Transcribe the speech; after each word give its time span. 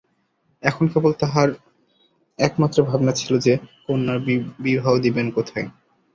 এখন 0.63 0.85
কেবল 0.87 1.11
তাঁহার 1.13 1.49
একমাত্র 2.39 2.77
ভাবনা 2.83 3.11
ছিল 3.11 3.31
যে, 3.39 3.53
কন্যার 3.85 4.19
বিবাহ 4.59 4.85
দিবেন 4.97 5.27
কোথায়। 5.31 5.67